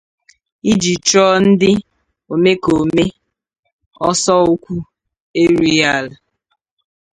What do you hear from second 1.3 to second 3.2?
ndị omekome